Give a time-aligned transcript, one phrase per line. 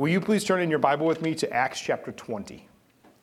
[0.00, 2.66] Will you please turn in your Bible with me to Acts chapter 20?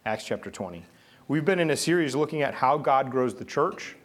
[0.05, 0.85] Acts chapter 20.
[1.27, 3.95] We've been in a series looking at how God grows the church.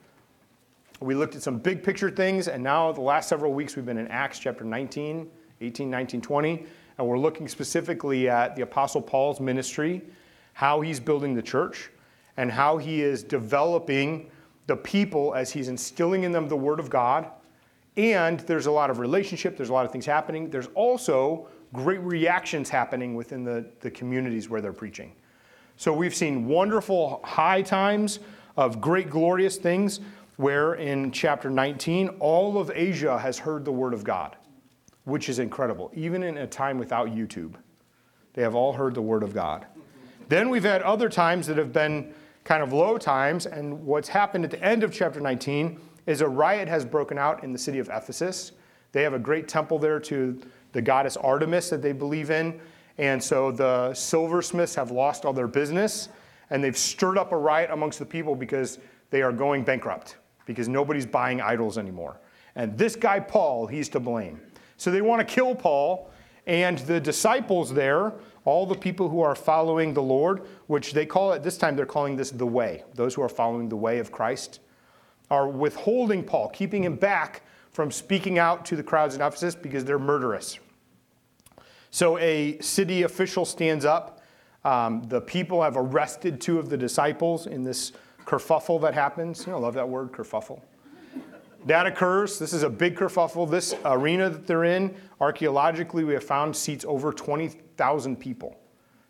[0.98, 3.98] We looked at some big picture things, and now the last several weeks we've been
[3.98, 5.28] in Acts chapter 19,
[5.60, 6.64] 18, 19, 20,
[6.96, 10.00] and we're looking specifically at the Apostle Paul's ministry,
[10.54, 11.90] how he's building the church,
[12.38, 14.30] and how he is developing
[14.66, 17.28] the people as he's instilling in them the Word of God.
[17.98, 20.48] And there's a lot of relationship, there's a lot of things happening.
[20.48, 25.12] There's also great reactions happening within the, the communities where they're preaching.
[25.76, 28.20] So we've seen wonderful high times
[28.56, 30.00] of great, glorious things
[30.36, 34.36] where in chapter 19, all of Asia has heard the word of God,
[35.04, 37.54] which is incredible, even in a time without YouTube.
[38.34, 39.66] They have all heard the word of God.
[40.28, 44.44] Then we've had other times that have been kind of low times, and what's happened
[44.44, 47.78] at the end of chapter 19 is a riot has broken out in the city
[47.78, 48.52] of Ephesus.
[48.92, 50.40] They have a great temple there to
[50.72, 52.60] the goddess Artemis that they believe in.
[52.98, 56.08] And so the silversmiths have lost all their business
[56.50, 58.78] and they've stirred up a riot amongst the people because
[59.10, 60.16] they are going bankrupt
[60.46, 62.20] because nobody's buying idols anymore.
[62.56, 64.40] And this guy, Paul, he's to blame.
[64.76, 66.10] So they want to kill Paul.
[66.46, 68.12] And the disciples there,
[68.44, 71.86] all the people who are following the Lord, which they call it this time, they're
[71.86, 74.60] calling this the way, those who are following the way of Christ,
[75.30, 79.84] are withholding Paul, keeping him back from speaking out to the crowds in Ephesus because
[79.84, 80.58] they're murderous.
[81.92, 84.22] So a city official stands up.
[84.64, 87.92] Um, the people have arrested two of the disciples in this
[88.24, 89.46] kerfuffle that happens.
[89.46, 90.62] You know, I love that word, kerfuffle.
[91.66, 92.38] That occurs.
[92.38, 93.48] This is a big kerfuffle.
[93.48, 98.58] This arena that they're in, archaeologically, we have found seats over 20,000 people.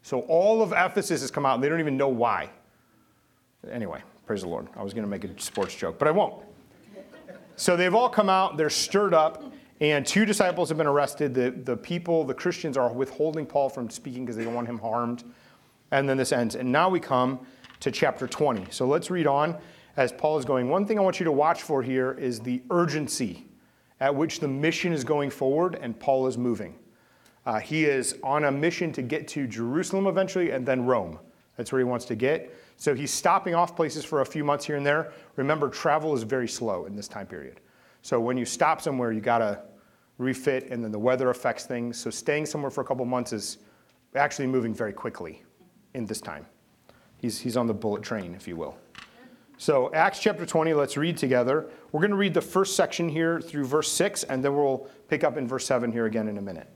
[0.03, 2.51] So all of Ephesus has come out, they don't even know why.
[3.71, 4.67] Anyway, praise the Lord.
[4.77, 6.43] I was going to make a sports joke, but I won't.
[7.55, 11.35] So they've all come out, they're stirred up, and two disciples have been arrested.
[11.35, 14.79] The, the people, the Christians, are withholding Paul from speaking because they don't want him
[14.79, 15.25] harmed.
[15.91, 16.55] And then this ends.
[16.55, 17.41] And now we come
[17.81, 18.67] to chapter 20.
[18.71, 19.59] So let's read on
[19.97, 20.69] as Paul is going.
[20.69, 23.47] One thing I want you to watch for here is the urgency
[24.01, 26.79] at which the mission is going forward and Paul is moving.
[27.45, 31.19] Uh, he is on a mission to get to Jerusalem eventually and then Rome.
[31.57, 32.55] That's where he wants to get.
[32.77, 35.13] So he's stopping off places for a few months here and there.
[35.37, 37.61] Remember, travel is very slow in this time period.
[38.03, 39.61] So when you stop somewhere, you got to
[40.19, 41.99] refit, and then the weather affects things.
[41.99, 43.59] So staying somewhere for a couple months is
[44.15, 45.43] actually moving very quickly
[45.95, 46.47] in this time.
[47.17, 48.77] He's, he's on the bullet train, if you will.
[49.59, 51.71] So, Acts chapter 20, let's read together.
[51.93, 55.23] We're going to read the first section here through verse 6, and then we'll pick
[55.23, 56.67] up in verse 7 here again in a minute.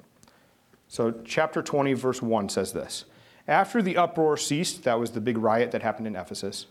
[0.86, 3.06] So, chapter 20, verse 1 says this
[3.48, 6.66] after the uproar ceased, that was the big riot that happened in Ephesus,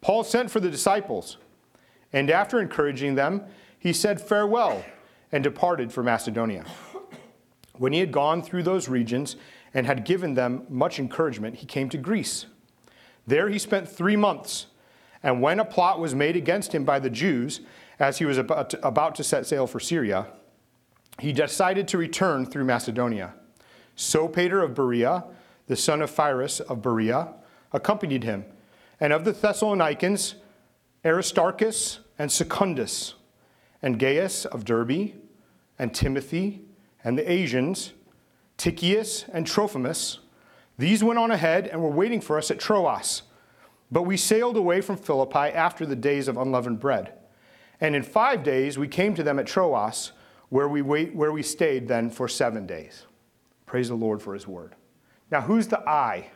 [0.00, 1.36] Paul sent for the disciples,
[2.14, 3.42] and after encouraging them,
[3.82, 4.84] he said farewell
[5.32, 6.64] and departed for Macedonia.
[7.72, 9.34] When he had gone through those regions
[9.74, 12.46] and had given them much encouragement, he came to Greece.
[13.26, 14.66] There he spent three months,
[15.20, 17.62] and when a plot was made against him by the Jews,
[17.98, 20.28] as he was about to, about to set sail for Syria,
[21.18, 23.34] he decided to return through Macedonia.
[23.96, 25.24] So Sopater of Berea,
[25.66, 27.34] the son of Pyrrhus of Berea,
[27.72, 28.44] accompanied him,
[29.00, 30.36] and of the Thessalonians,
[31.04, 33.14] Aristarchus and Secundus,
[33.82, 35.12] and Gaius of Derbe,
[35.78, 36.62] and Timothy,
[37.02, 37.92] and the Asians,
[38.56, 40.20] Tychicus and Trophimus.
[40.78, 43.22] These went on ahead and were waiting for us at Troas.
[43.90, 47.12] But we sailed away from Philippi after the days of unleavened bread.
[47.80, 50.12] And in five days we came to them at Troas,
[50.48, 53.06] where we, wait, where we stayed then for seven days.
[53.66, 54.74] Praise the Lord for his word.
[55.30, 56.30] Now, who's the I?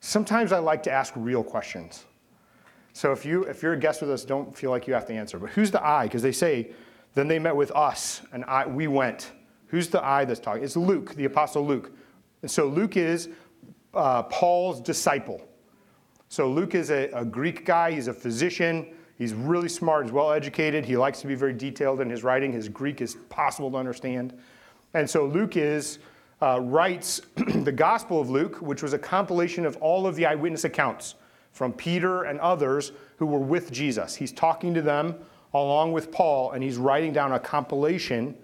[0.00, 2.04] Sometimes I like to ask real questions.
[2.98, 5.14] So if, you, if you're a guest with us, don't feel like you have to
[5.14, 5.38] answer.
[5.38, 6.06] But who's the I?
[6.06, 6.72] Because they say,
[7.14, 9.30] then they met with us, and I, we went.
[9.68, 10.64] Who's the I that's talking?
[10.64, 11.92] It's Luke, the Apostle Luke.
[12.42, 13.28] And so Luke is
[13.94, 15.40] uh, Paul's disciple.
[16.28, 18.88] So Luke is a, a Greek guy, he's a physician.
[19.16, 20.84] He's really smart, he's well educated.
[20.84, 22.52] He likes to be very detailed in his writing.
[22.52, 24.36] His Greek is possible to understand.
[24.94, 26.00] And so Luke is
[26.42, 30.64] uh, writes the Gospel of Luke, which was a compilation of all of the eyewitness
[30.64, 31.14] accounts
[31.52, 34.14] from Peter and others who were with Jesus.
[34.14, 35.16] He's talking to them
[35.54, 38.36] along with Paul, and he's writing down a compilation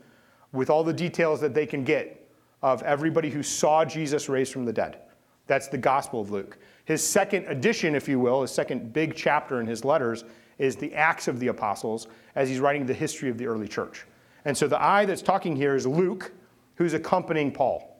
[0.52, 2.28] with all the details that they can get
[2.62, 5.00] of everybody who saw Jesus raised from the dead.
[5.46, 6.58] That's the Gospel of Luke.
[6.86, 10.24] His second edition, if you will, his second big chapter in his letters,
[10.58, 14.06] is the Acts of the Apostles as he's writing the history of the early church.
[14.44, 16.32] And so the I that's talking here is Luke,
[16.76, 17.98] who's accompanying Paul,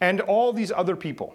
[0.00, 1.34] and all these other people.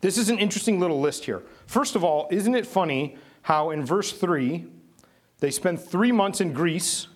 [0.00, 1.42] This is an interesting little list here.
[1.66, 4.66] First of all, isn't it funny how in verse 3,
[5.40, 7.08] they spend three months in Greece,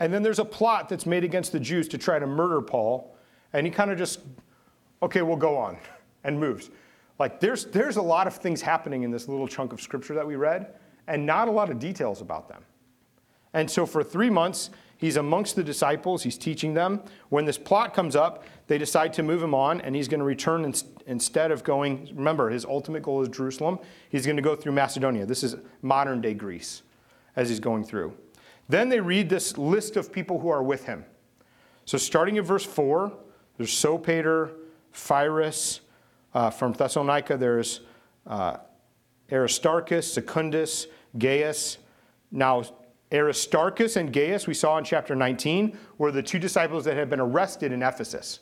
[0.00, 3.16] and then there's a plot that's made against the Jews to try to murder Paul.
[3.52, 4.20] And he kind of just,
[5.02, 5.78] okay, we'll go on,
[6.24, 6.70] and moves.
[7.18, 10.26] Like there's, there's a lot of things happening in this little chunk of scripture that
[10.26, 10.74] we read,
[11.06, 12.64] and not a lot of details about them.
[13.52, 14.70] And so for three months,
[15.04, 16.98] he's amongst the disciples, he's teaching them.
[17.28, 20.24] When this plot comes up, they decide to move him on, and he's going to
[20.24, 20.72] return in,
[21.06, 22.08] instead of going.
[22.14, 23.78] Remember, his ultimate goal is Jerusalem.
[24.08, 25.26] He's going to go through Macedonia.
[25.26, 26.84] This is modern day Greece
[27.36, 28.16] as he's going through.
[28.70, 31.04] Then they read this list of people who are with him.
[31.84, 33.12] So starting at verse 4,
[33.58, 34.52] there's Sopater,
[34.94, 35.80] Pyrrhus.
[36.32, 37.80] Uh, from Thessalonica, there's
[38.26, 38.56] uh,
[39.30, 40.86] Aristarchus, Secundus,
[41.18, 41.76] Gaius.
[42.32, 42.64] Now,
[43.12, 47.20] Aristarchus and Gaius, we saw in chapter 19, were the two disciples that had been
[47.20, 48.40] arrested in Ephesus.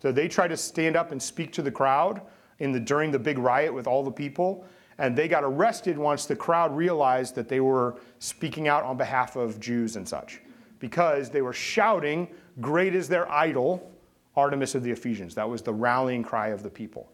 [0.00, 2.22] So they tried to stand up and speak to the crowd
[2.58, 4.64] in the, during the big riot with all the people,
[4.98, 9.36] and they got arrested once the crowd realized that they were speaking out on behalf
[9.36, 10.40] of Jews and such,
[10.80, 12.28] because they were shouting,
[12.60, 13.92] Great is their idol,
[14.34, 15.34] Artemis of the Ephesians.
[15.34, 17.08] That was the rallying cry of the people.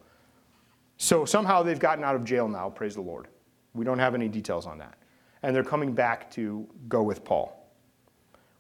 [0.97, 3.29] So somehow they've gotten out of jail now, praise the Lord.
[3.75, 4.95] We don't have any details on that
[5.45, 7.69] and they're coming back to go with Paul.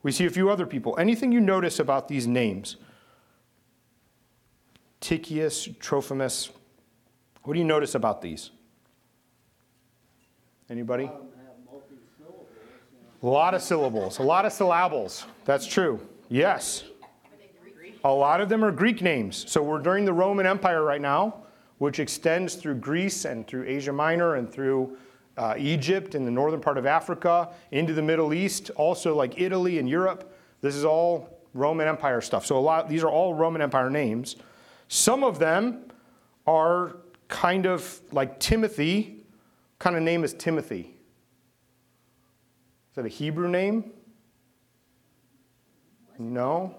[0.02, 0.94] We see a few other people.
[0.98, 2.76] Anything you notice about these names?
[5.00, 6.50] Tychius, Trophimus.
[7.42, 8.50] What do you notice about these?
[10.68, 11.10] Anybody?
[13.22, 15.24] A lot of syllables, a lot of syllables.
[15.46, 15.98] That's true.
[16.28, 16.84] Yes.
[18.04, 19.50] A lot of them are Greek names.
[19.50, 21.44] So we're during the Roman Empire right now,
[21.78, 24.98] which extends through Greece and through Asia Minor and through
[25.36, 29.78] uh, Egypt and the northern part of Africa, into the Middle East, also like Italy
[29.78, 30.32] and Europe.
[30.60, 32.46] This is all Roman Empire stuff.
[32.46, 34.36] So a lot these are all Roman Empire names.
[34.88, 35.84] Some of them
[36.46, 36.96] are
[37.28, 39.24] kind of like Timothy.
[39.78, 40.96] kind of name is Timothy?
[42.90, 43.92] Is that a Hebrew name?
[46.18, 46.74] No.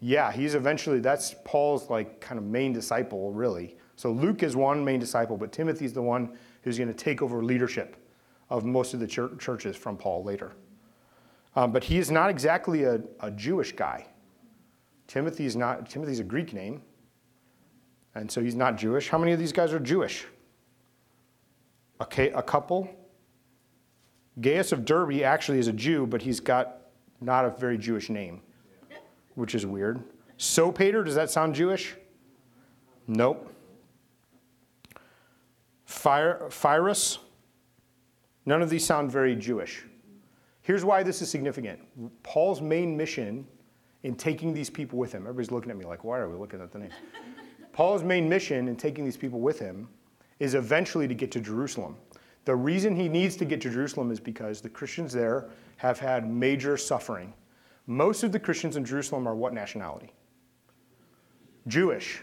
[0.00, 3.76] Yeah, he's eventually that's Paul's like kind of main disciple, really.
[4.04, 7.22] So Luke is one main disciple, but Timothy is the one who's going to take
[7.22, 7.96] over leadership
[8.50, 10.52] of most of the churches from Paul later.
[11.56, 14.04] Um, but he is not exactly a, a Jewish guy.
[15.06, 15.88] Timothy is not.
[15.88, 16.82] Timothy's a Greek name,
[18.14, 19.08] and so he's not Jewish.
[19.08, 20.26] How many of these guys are Jewish?
[22.02, 22.86] Okay, a couple.
[24.38, 26.88] Gaius of Derbe actually is a Jew, but he's got
[27.22, 28.42] not a very Jewish name,
[29.34, 30.04] which is weird.
[30.38, 31.94] Sopater, does that sound Jewish?
[33.06, 33.52] Nope.
[36.02, 37.18] Pyrrhus.
[38.46, 39.84] None of these sound very Jewish.
[40.62, 41.80] Here's why this is significant.
[42.22, 43.46] Paul's main mission
[44.02, 46.60] in taking these people with him, everybody's looking at me like, why are we looking
[46.60, 46.92] at the names?
[47.72, 49.88] Paul's main mission in taking these people with him
[50.38, 51.96] is eventually to get to Jerusalem.
[52.44, 55.48] The reason he needs to get to Jerusalem is because the Christians there
[55.78, 57.32] have had major suffering.
[57.86, 60.12] Most of the Christians in Jerusalem are what nationality?
[61.66, 62.20] Jewish.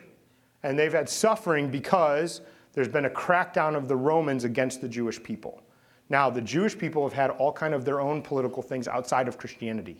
[0.63, 2.41] And they've had suffering because
[2.73, 5.61] there's been a crackdown of the Romans against the Jewish people.
[6.09, 9.37] Now, the Jewish people have had all kind of their own political things outside of
[9.37, 9.97] Christianity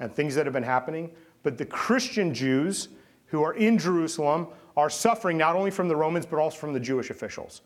[0.00, 1.10] and things that have been happening,
[1.42, 2.88] but the Christian Jews
[3.26, 6.80] who are in Jerusalem are suffering not only from the Romans but also from the
[6.80, 7.62] Jewish officials.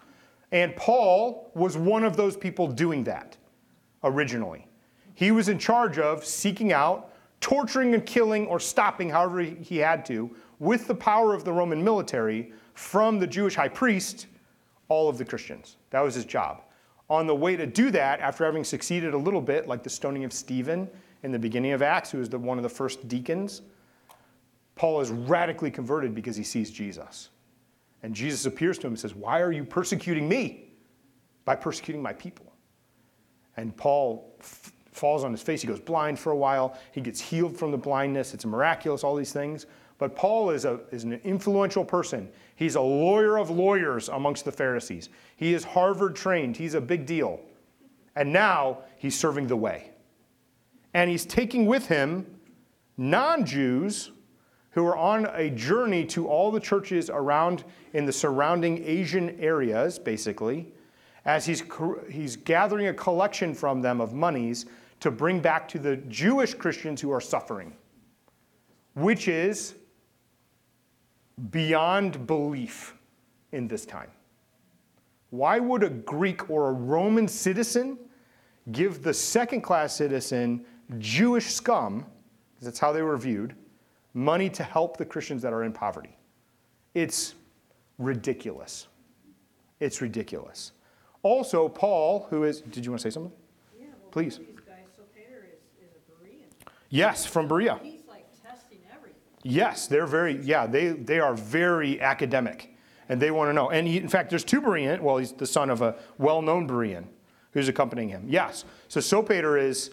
[0.52, 3.36] And Paul was one of those people doing that
[4.02, 4.66] originally.
[5.14, 10.04] He was in charge of seeking out, torturing and killing or stopping however he had
[10.06, 14.26] to with the power of the Roman military from the Jewish high priest
[14.90, 15.76] all of the Christians.
[15.88, 16.62] That was his job.
[17.08, 20.24] On the way to do that, after having succeeded a little bit, like the stoning
[20.24, 20.88] of Stephen
[21.22, 23.62] in the beginning of Acts, who was the, one of the first deacons,
[24.74, 27.30] Paul is radically converted because he sees Jesus.
[28.02, 30.72] And Jesus appears to him and says, Why are you persecuting me?
[31.44, 32.52] By persecuting my people.
[33.56, 35.60] And Paul f- falls on his face.
[35.60, 36.78] He goes blind for a while.
[36.92, 38.34] He gets healed from the blindness.
[38.34, 39.66] It's miraculous, all these things.
[39.98, 42.30] But Paul is, a, is an influential person.
[42.60, 45.08] He's a lawyer of lawyers amongst the Pharisees.
[45.34, 46.58] He is Harvard trained.
[46.58, 47.40] He's a big deal.
[48.14, 49.92] And now he's serving the way.
[50.92, 52.26] And he's taking with him
[52.98, 54.10] non Jews
[54.72, 57.64] who are on a journey to all the churches around
[57.94, 60.70] in the surrounding Asian areas, basically,
[61.24, 61.62] as he's,
[62.10, 64.66] he's gathering a collection from them of monies
[65.00, 67.72] to bring back to the Jewish Christians who are suffering,
[68.92, 69.76] which is
[71.50, 72.94] beyond belief
[73.52, 74.10] in this time.
[75.30, 77.98] Why would a Greek or a Roman citizen
[78.72, 80.64] give the second class citizen
[80.98, 82.04] Jewish scum,
[82.54, 83.54] because that's how they were viewed,
[84.12, 86.16] money to help the Christians that are in poverty?
[86.94, 87.34] It's
[87.98, 88.88] ridiculous.
[89.78, 90.72] It's ridiculous.
[91.22, 93.32] Also, Paul, who is, did you want to say something?
[93.78, 94.38] Yeah, well, Please.
[94.38, 94.46] Guys,
[94.96, 96.72] so is, is a Berean.
[96.88, 97.78] Yes, from Berea.
[97.82, 97.99] He's like testing everything.
[99.42, 102.74] Yes, they're very, yeah, they, they are very academic
[103.08, 103.70] and they want to know.
[103.70, 106.68] And he, in fact, there's two Berean, well, he's the son of a well known
[106.68, 107.04] Berean
[107.52, 108.24] who's accompanying him.
[108.28, 108.64] Yes.
[108.88, 109.90] So Sopater is,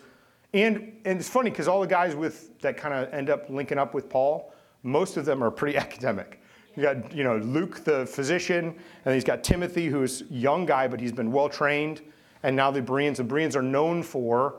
[0.53, 3.77] and, and it's funny because all the guys with that kind of end up linking
[3.77, 6.41] up with Paul, most of them are pretty academic.
[6.75, 8.75] You got, you know, Luke, the physician,
[9.05, 12.01] and he's got Timothy, who's young guy, but he's been well trained.
[12.43, 14.57] And now the Bereans, the Bereans are known for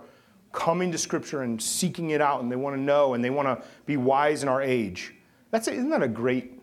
[0.52, 3.48] coming to Scripture and seeking it out, and they want to know, and they want
[3.48, 5.14] to be wise in our age.
[5.50, 6.60] That's isn't that a great?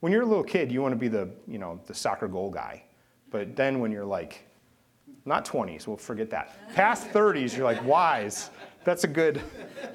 [0.00, 2.50] When you're a little kid, you want to be the you know the soccer goal
[2.50, 2.84] guy,
[3.30, 4.44] but then when you're like,
[5.24, 6.74] not 20s, we'll forget that.
[6.74, 8.50] Past 30s, you're like wise.
[8.84, 9.40] That's a good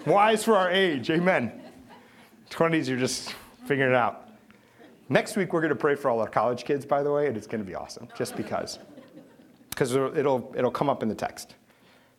[0.06, 1.10] wise for our age.
[1.10, 1.62] Amen.
[2.50, 4.30] 20s, you're just figuring it out.
[5.10, 7.36] Next week, we're going to pray for all our college kids, by the way, and
[7.36, 8.80] it's going to be awesome, just because.
[9.70, 11.56] Because it'll, it'll come up in the text.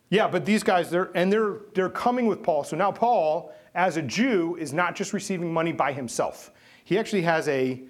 [0.09, 2.63] Yeah, but these guys, they're, and they're, they're coming with Paul.
[2.63, 6.51] So now Paul, as a Jew, is not just receiving money by himself.
[6.83, 7.83] He actually has a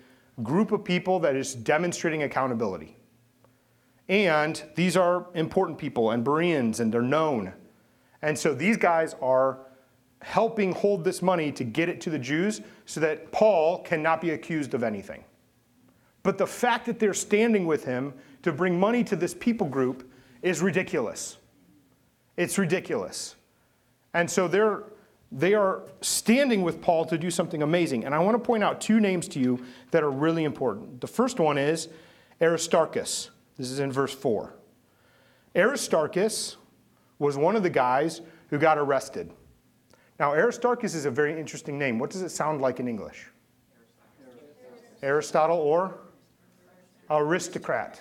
[0.44, 2.98] group of people that is demonstrating accountability.
[4.10, 7.54] And these are important people and Bereans, and they're known.
[8.22, 9.60] And so these guys are
[10.22, 14.32] helping hold this money to get it to the Jews so that Paul cannot be
[14.32, 15.24] accused of anything.
[16.24, 20.12] But the fact that they're standing with him to bring money to this people group
[20.42, 21.38] is ridiculous.
[22.40, 23.36] It's ridiculous.
[24.14, 24.84] And so they're,
[25.30, 28.06] they are standing with Paul to do something amazing.
[28.06, 31.02] And I want to point out two names to you that are really important.
[31.02, 31.90] The first one is
[32.42, 33.32] Aristarchus.
[33.58, 34.54] This is in verse 4.
[35.54, 36.56] Aristarchus
[37.20, 39.34] was one of the guys who got arrested.
[40.18, 42.00] Now, Aristarchus is a very interesting name.
[42.00, 43.28] What does it sound like in English?
[45.04, 45.98] Aristotle or
[47.10, 48.00] aristocrat.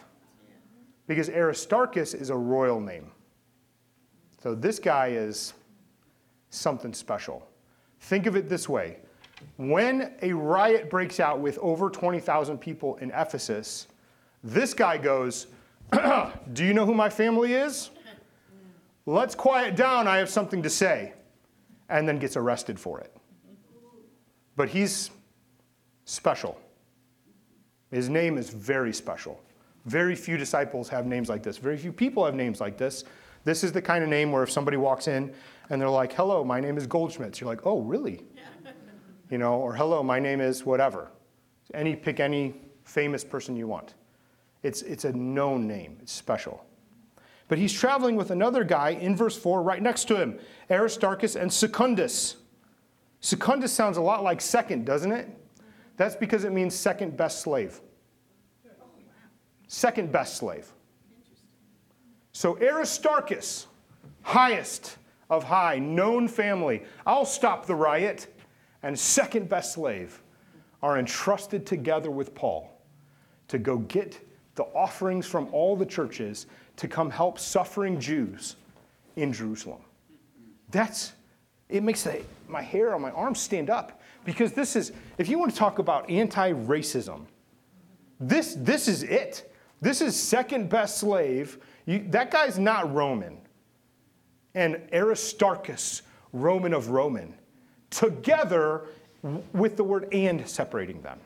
[1.08, 3.10] Because Aristarchus is a royal name.
[4.42, 5.54] So this guy is
[6.50, 7.46] something special.
[8.00, 8.98] Think of it this way
[9.56, 13.86] when a riot breaks out with over 20,000 people in Ephesus,
[14.42, 15.46] this guy goes,
[16.52, 17.90] Do you know who my family is?
[19.06, 20.06] Let's quiet down.
[20.06, 21.14] I have something to say.
[21.88, 23.16] And then gets arrested for it.
[24.56, 25.10] But he's
[26.04, 26.60] special.
[27.90, 29.40] His name is very special.
[29.86, 31.56] Very few disciples have names like this.
[31.56, 33.04] Very few people have names like this.
[33.44, 35.32] This is the kind of name where if somebody walks in
[35.70, 38.24] and they're like, hello, my name is Goldschmidt, you're like, oh, really?
[39.30, 41.10] you know, or hello, my name is whatever.
[41.74, 42.54] Any, pick any
[42.84, 43.94] famous person you want.
[44.62, 46.64] It's, it's a known name, it's special.
[47.48, 50.38] But he's traveling with another guy in verse 4 right next to him
[50.70, 52.36] Aristarchus and Secundus.
[53.20, 55.28] Secundus sounds a lot like second, doesn't it?
[55.96, 57.80] That's because it means second best slave.
[58.66, 58.84] Oh,
[59.66, 60.72] second best slave.
[62.38, 63.66] So Aristarchus,
[64.22, 68.32] highest of high, known family, I'll stop the riot,
[68.84, 70.22] and second best slave
[70.80, 72.70] are entrusted together with Paul
[73.48, 74.20] to go get
[74.54, 78.54] the offerings from all the churches to come help suffering Jews
[79.16, 79.80] in Jerusalem.
[80.70, 81.14] That's,
[81.68, 85.40] it makes the, my hair on my arms stand up because this is, if you
[85.40, 87.22] want to talk about anti racism,
[88.20, 89.52] this, this is it.
[89.80, 93.38] This is second best slave you, that guy's not Roman.
[94.54, 96.02] And Aristarchus,
[96.34, 97.34] Roman of Roman,
[97.88, 98.84] together
[99.54, 101.18] with the word and separating them.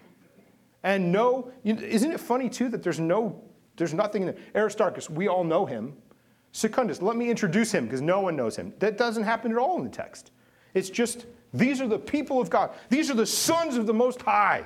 [0.84, 3.42] And no, isn't it funny too that there's no,
[3.76, 4.62] there's nothing in there.
[4.62, 5.96] Aristarchus, we all know him.
[6.52, 8.72] Secundus, let me introduce him because no one knows him.
[8.78, 10.30] That doesn't happen at all in the text.
[10.74, 12.70] It's just, these are the people of God.
[12.88, 14.64] These are the sons of the Most High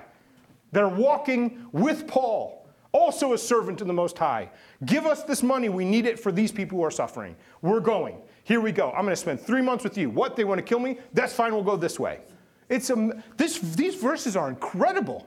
[0.73, 4.50] They're walking with Paul also a servant to the Most High.
[4.85, 5.69] Give us this money.
[5.69, 7.37] We need it for these people who are suffering.
[7.62, 8.19] We're going.
[8.45, 8.90] Here we go.
[8.90, 10.11] I'm going to spend three months with you.
[10.11, 10.37] What?
[10.37, 10.99] They want to kill me?
[11.12, 11.52] That's fine.
[11.52, 12.21] We'll go this way.
[12.69, 15.26] It's a, this, these verses are incredible.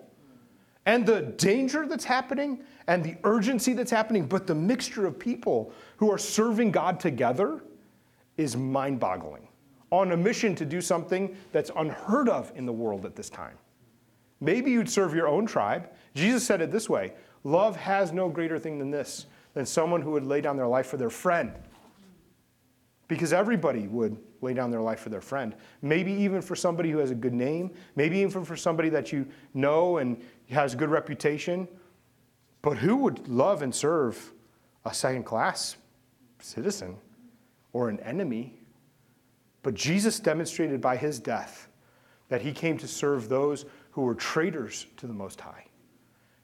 [0.85, 5.71] And the danger that's happening and the urgency that's happening, but the mixture of people
[5.97, 7.61] who are serving God together
[8.37, 9.47] is mind boggling
[9.91, 13.57] on a mission to do something that's unheard of in the world at this time.
[14.39, 15.89] Maybe you'd serve your own tribe.
[16.15, 20.11] Jesus said it this way Love has no greater thing than this, than someone who
[20.11, 21.51] would lay down their life for their friend.
[23.07, 25.55] Because everybody would lay down their life for their friend.
[25.81, 29.27] Maybe even for somebody who has a good name, maybe even for somebody that you
[29.53, 31.67] know and has a good reputation.
[32.61, 34.31] But who would love and serve
[34.85, 35.77] a second class
[36.39, 36.97] citizen
[37.73, 38.59] or an enemy?
[39.63, 41.67] But Jesus demonstrated by his death
[42.29, 45.65] that he came to serve those who were traitors to the Most High.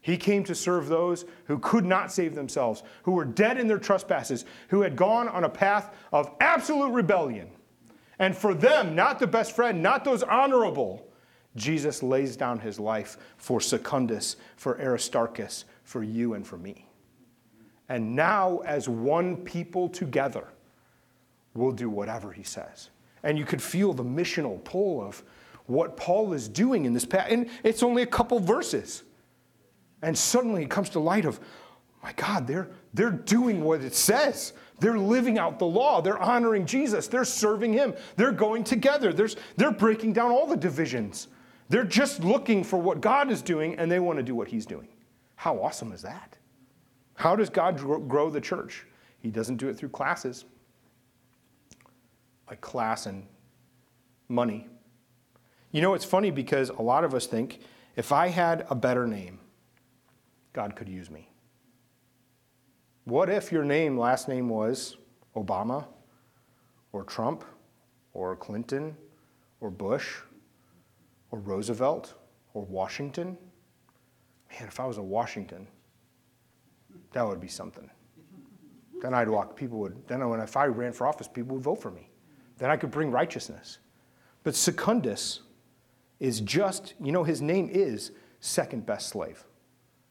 [0.05, 3.79] He came to serve those who could not save themselves, who were dead in their
[3.79, 7.49] trespasses, who had gone on a path of absolute rebellion.
[8.19, 11.07] And for them, not the best friend, not those honorable,
[11.55, 16.87] Jesus lays down his life for Secundus, for Aristarchus, for you, and for me.
[17.89, 20.47] And now, as one people together,
[21.55, 22.91] we'll do whatever he says.
[23.23, 25.23] And you could feel the missional pull of
[25.65, 27.33] what Paul is doing in this passage.
[27.33, 29.01] And it's only a couple verses.
[30.01, 31.39] And suddenly it comes to light of,
[32.03, 34.53] my God, they're, they're doing what it says.
[34.79, 36.01] They're living out the law.
[36.01, 37.07] They're honoring Jesus.
[37.07, 37.95] They're serving him.
[38.15, 39.13] They're going together.
[39.13, 41.29] There's, they're breaking down all the divisions.
[41.69, 44.65] They're just looking for what God is doing and they want to do what he's
[44.65, 44.87] doing.
[45.35, 46.37] How awesome is that?
[47.15, 48.85] How does God grow the church?
[49.19, 50.45] He doesn't do it through classes,
[52.47, 53.25] like class and
[54.27, 54.67] money.
[55.71, 57.59] You know, it's funny because a lot of us think
[57.95, 59.39] if I had a better name,
[60.55, 61.29] God could use me.
[63.03, 64.95] What if your name, last name was
[65.35, 65.85] Obama
[66.93, 67.43] or Trump
[68.13, 68.95] or Clinton
[69.59, 70.15] or Bush
[71.29, 72.13] or Roosevelt
[72.53, 73.37] or Washington?
[74.49, 75.67] Man, if I was a Washington,
[77.11, 77.89] that would be something.
[79.01, 81.81] Then I'd walk, people would, then when if I ran for office, people would vote
[81.81, 82.09] for me.
[82.59, 83.79] Then I could bring righteousness.
[84.43, 85.41] But Secundus
[86.21, 89.43] is just, you know, his name is second best slave.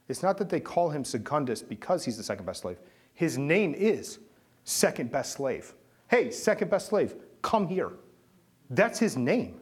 [0.08, 2.78] It's not that they call him Secundus because he's the second best slave.
[3.14, 4.18] His name is
[4.64, 5.74] second best slave.
[6.08, 7.92] Hey, second best slave, come here.
[8.70, 9.60] That's his name.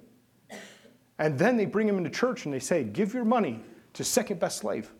[1.19, 3.61] And then they bring him into church and they say, Give your money
[3.93, 4.93] to second best slave.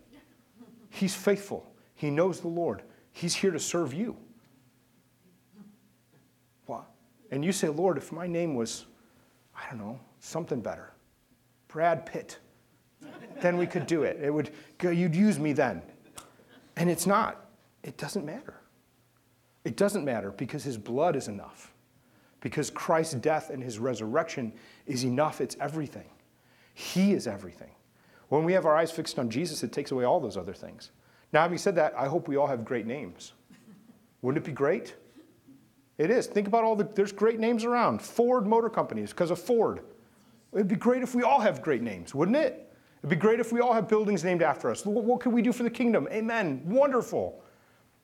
[0.89, 1.65] He's faithful.
[1.95, 2.83] He knows the Lord.
[3.11, 4.17] He's here to serve you.
[7.33, 8.85] And you say, Lord, if my name was,
[9.55, 10.93] I don't know, something better,
[11.67, 12.37] Brad Pitt,
[13.41, 14.19] then we could do it.
[14.21, 15.81] It would, you'd use me then.
[16.75, 17.45] And it's not.
[17.83, 18.55] It doesn't matter.
[19.63, 21.71] It doesn't matter because his blood is enough.
[22.41, 24.51] Because Christ's death and his resurrection
[24.85, 25.39] is enough.
[25.39, 26.09] It's everything.
[26.73, 27.71] He is everything.
[28.29, 30.91] When we have our eyes fixed on Jesus, it takes away all those other things.
[31.31, 33.33] Now, having said that, I hope we all have great names.
[34.21, 34.95] Wouldn't it be great?
[35.97, 36.27] It is.
[36.27, 38.01] Think about all the, there's great names around.
[38.01, 39.81] Ford Motor Companies, because of Ford.
[40.51, 42.72] It'd be great if we all have great names, wouldn't it?
[43.03, 44.85] It'd be great if we all have buildings named after us.
[44.85, 46.07] What, what could we do for the kingdom?
[46.09, 46.61] Amen.
[46.63, 47.43] Wonderful.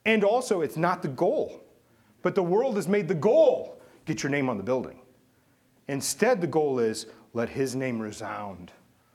[0.05, 1.63] And also, it's not the goal,
[2.21, 4.99] but the world has made the goal get your name on the building.
[5.87, 8.73] Instead, the goal is let his name resound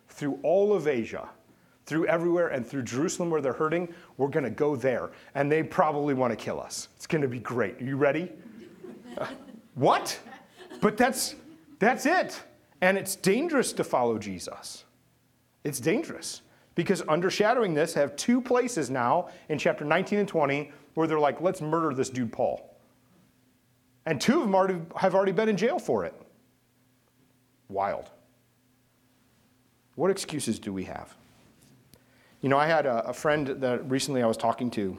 [0.08, 1.28] through all of Asia,
[1.84, 3.92] through everywhere, and through Jerusalem where they're hurting.
[4.16, 6.88] We're going to go there, and they probably want to kill us.
[6.96, 7.80] It's going to be great.
[7.82, 8.32] Are you ready?
[9.18, 9.26] Uh,
[9.74, 10.18] what?
[10.80, 11.34] But that's,
[11.78, 12.40] that's it.
[12.80, 14.84] And it's dangerous to follow Jesus.
[15.64, 16.42] It's dangerous
[16.74, 21.40] because undershadowing this have two places now in chapter 19 and 20 where they're like,
[21.40, 22.70] let's murder this dude Paul.
[24.06, 26.14] And two of them have already been in jail for it.
[27.68, 28.10] Wild.
[29.94, 31.14] What excuses do we have?
[32.42, 34.98] You know, I had a, a friend that recently I was talking to,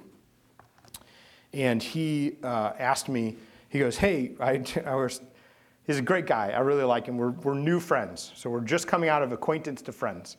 [1.53, 3.35] and he uh, asked me,
[3.69, 5.21] he goes, Hey, I, I was,
[5.85, 6.51] he's a great guy.
[6.51, 7.17] I really like him.
[7.17, 8.31] We're, we're new friends.
[8.35, 10.37] So we're just coming out of acquaintance to friends.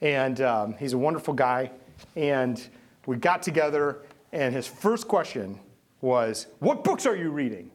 [0.00, 1.70] And um, he's a wonderful guy.
[2.16, 2.62] And
[3.06, 5.58] we got together, and his first question
[6.00, 7.70] was, What books are you reading?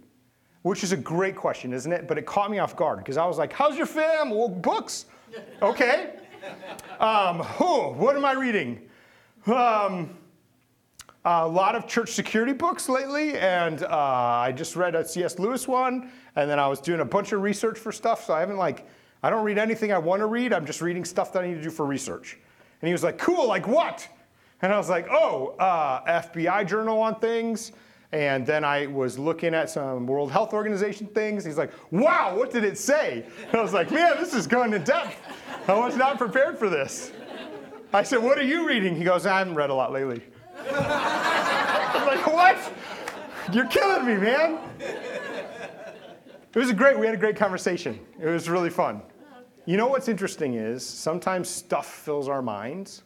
[0.64, 2.08] Which is a great question, isn't it?
[2.08, 4.32] But it caught me off guard because I was like, How's your fam?
[4.32, 5.06] Well, books.
[5.62, 6.14] Okay.
[7.00, 8.88] Um, oh, what am I reading?
[9.48, 10.16] Um,
[11.26, 15.40] a lot of church security books lately, and uh, I just read a C.S.
[15.40, 18.40] Lewis one, and then I was doing a bunch of research for stuff, so I
[18.40, 18.88] haven't like
[19.23, 20.54] I don't read anything I want to read.
[20.54, 22.38] I'm just reading stuff that I need to do for research.
[22.82, 24.08] And he was like, cool, like what?
[24.62, 27.71] And I was like, oh, uh, FBI journal on things.
[28.12, 31.43] And then I was looking at some World Health Organization things.
[31.43, 33.25] He's like, wow, what did it say?
[33.47, 35.17] And I was like, man, this is going in depth.
[35.67, 37.12] I was not prepared for this.
[37.93, 38.95] I said, what are you reading?
[38.95, 40.21] He goes, I haven't read a lot lately.
[40.69, 42.58] I'm like, what?
[43.51, 44.60] You're killing me, man.
[46.56, 48.00] It was a great, we had a great conversation.
[48.18, 49.02] It was really fun.
[49.65, 53.04] You know what's interesting is sometimes stuff fills our minds,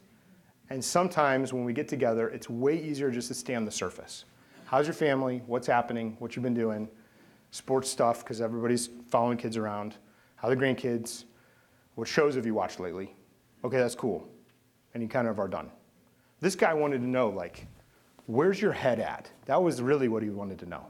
[0.70, 4.26] and sometimes when we get together, it's way easier just to stay on the surface.
[4.66, 5.42] How's your family?
[5.48, 6.16] What's happening?
[6.20, 6.88] What you've been doing?
[7.50, 9.96] Sports stuff, because everybody's following kids around.
[10.36, 11.24] How the grandkids?
[11.96, 13.16] What shows have you watched lately?
[13.64, 14.30] Okay, that's cool.
[14.94, 15.72] And you kind of are done.
[16.40, 17.66] This guy wanted to know, like,
[18.28, 19.32] where's your head at?
[19.46, 20.86] That was really what he wanted to know.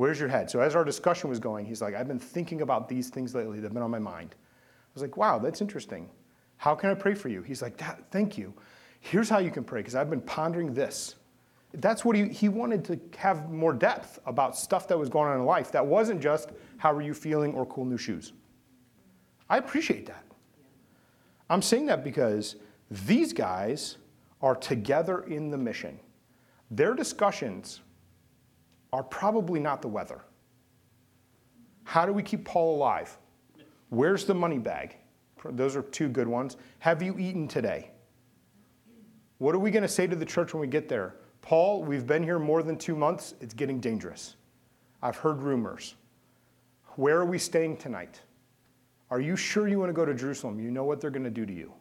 [0.00, 0.50] Where's your head?
[0.50, 3.60] So as our discussion was going, he's like, I've been thinking about these things lately
[3.60, 4.34] They've been on my mind.
[4.34, 6.08] I was like, wow, that's interesting.
[6.56, 7.42] How can I pray for you?
[7.42, 7.78] He's like,
[8.10, 8.54] thank you.
[9.00, 11.16] Here's how you can pray, because I've been pondering this.
[11.74, 15.38] That's what he, he wanted to have more depth about stuff that was going on
[15.38, 15.70] in life.
[15.70, 18.32] That wasn't just, how are you feeling or cool new shoes.
[19.50, 20.24] I appreciate that.
[21.50, 22.56] I'm saying that because
[22.90, 23.98] these guys
[24.40, 26.00] are together in the mission.
[26.70, 27.82] Their discussions
[28.92, 30.22] are probably not the weather.
[31.84, 33.16] How do we keep Paul alive?
[33.88, 34.96] Where's the money bag?
[35.44, 36.56] Those are two good ones.
[36.80, 37.90] Have you eaten today?
[39.38, 41.16] What are we going to say to the church when we get there?
[41.40, 43.34] Paul, we've been here more than two months.
[43.40, 44.36] It's getting dangerous.
[45.02, 45.94] I've heard rumors.
[46.96, 48.20] Where are we staying tonight?
[49.10, 50.60] Are you sure you want to go to Jerusalem?
[50.60, 51.72] You know what they're going to do to you.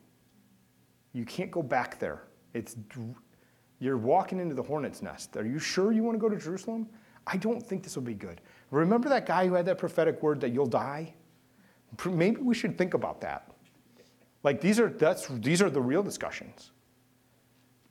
[1.14, 2.24] You can't go back there.
[2.54, 2.78] It's,
[3.80, 5.36] you're walking into the hornet's nest.
[5.38, 6.88] Are you sure you want to go to Jerusalem?
[7.32, 8.42] I don't think this will be good.
[8.72, 11.14] Remember that guy who had that prophetic word that you'll die?
[12.06, 13.52] Maybe we should think about that.
[14.44, 16.72] Like these are, that's, these are the real discussions.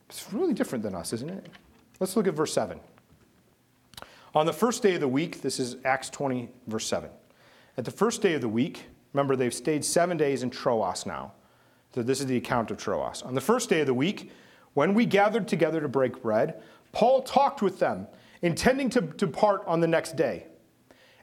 [0.09, 1.47] It's really different than us, isn't it?
[2.01, 2.81] Let's look at verse 7.
[4.35, 7.11] On the first day of the week, this is Acts 20, verse 7.
[7.77, 11.33] At the first day of the week, remember they've stayed seven days in Troas now.
[11.95, 13.23] So this is the account of Troas.
[13.23, 14.31] On the first day of the week,
[14.75, 18.07] when we gathered together to break bread, Paul talked with them,
[18.43, 20.47] intending to depart on the next day.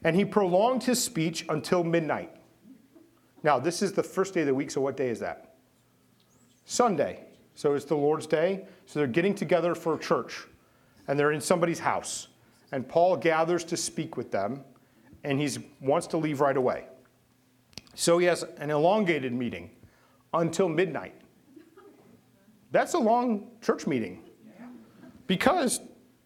[0.04, 2.32] And he prolonged his speech until midnight.
[3.44, 5.56] Now, this is the first day of the week, so what day is that?
[6.66, 7.26] Sunday.
[7.56, 8.66] So it's the Lord's day.
[8.86, 10.46] So they're getting together for church,
[11.08, 12.28] and they're in somebody's house.
[12.72, 14.62] And Paul gathers to speak with them,
[15.24, 15.50] and he
[15.80, 16.86] wants to leave right away.
[17.94, 19.72] So he has an elongated meeting
[20.34, 21.16] until midnight.
[22.72, 24.22] That's a long church meeting
[25.28, 25.80] because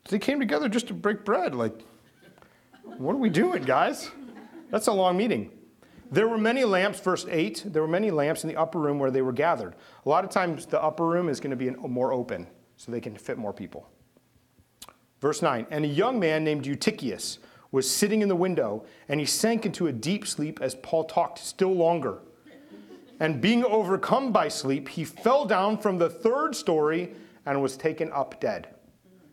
[0.05, 1.53] they came together just to break bread.
[1.53, 1.73] Like,
[2.97, 4.09] what are we doing, guys?
[4.71, 5.51] That's a long meeting.
[6.12, 9.12] There were many lamps, verse 8, there were many lamps in the upper room where
[9.12, 9.75] they were gathered.
[10.05, 13.01] A lot of times the upper room is going to be more open so they
[13.01, 13.88] can fit more people.
[15.21, 17.38] Verse 9, and a young man named Eutychus
[17.71, 21.38] was sitting in the window, and he sank into a deep sleep as Paul talked
[21.38, 22.19] still longer.
[23.19, 27.13] And being overcome by sleep, he fell down from the third story
[27.45, 28.69] and was taken up dead.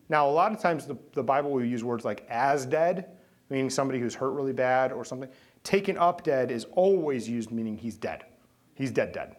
[0.09, 3.17] Now, a lot of times the, the Bible will use words like as dead,
[3.51, 5.29] meaning somebody who's hurt really bad or something.
[5.65, 8.25] Taken up dead is always used meaning he's dead.
[8.75, 9.37] He's dead, dead.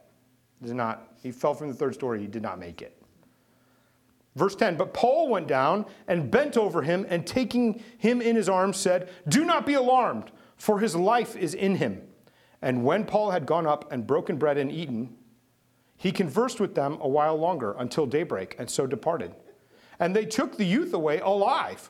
[0.63, 3.01] Is not, he fell from the third story, he did not make it.
[4.35, 8.49] Verse 10 But Paul went down and bent over him, and taking him in his
[8.49, 12.01] arms, said, Do not be alarmed, for his life is in him.
[12.61, 15.15] And when Paul had gone up and broken bread and eaten,
[15.95, 19.33] he conversed with them a while longer until daybreak, and so departed.
[19.99, 21.89] And they took the youth away alive,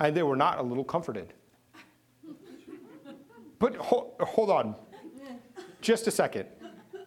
[0.00, 1.32] and they were not a little comforted.
[3.58, 4.74] But hold, hold on,
[5.80, 6.46] just a second.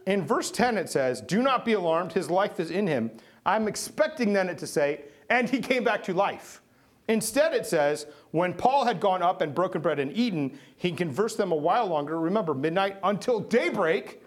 [0.05, 3.11] In verse 10, it says, Do not be alarmed, his life is in him.
[3.45, 6.61] I'm expecting then it to say, And he came back to life.
[7.07, 11.37] Instead, it says, When Paul had gone up and broken bread and eaten, he conversed
[11.37, 14.21] them a while longer, remember, midnight until daybreak.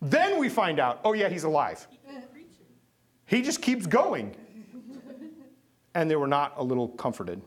[0.00, 1.86] Then we find out, oh, yeah, he's alive.
[3.26, 4.36] He just keeps going.
[5.94, 7.40] And they were not a little comforted.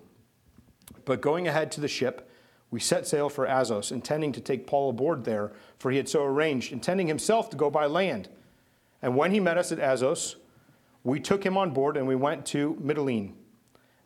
[1.05, 2.29] But going ahead to the ship,
[2.69, 6.23] we set sail for Assos, intending to take Paul aboard there, for he had so
[6.23, 8.29] arranged, intending himself to go by land.
[9.01, 10.35] And when he met us at Assos,
[11.03, 13.33] we took him on board and we went to Mytilene.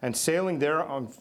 [0.01, 1.11] And sailing there, on,